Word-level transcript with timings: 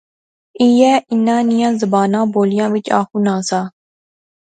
ایہھے 0.61 0.93
انیں 1.11 1.41
نیاں 1.49 1.71
زباناں 1.79 2.25
بولیا 2.33 2.65
وچ 2.73 2.85
آخنونا 2.99 3.35
سا 3.49 3.59